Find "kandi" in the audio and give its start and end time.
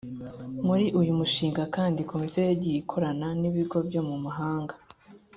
1.75-1.99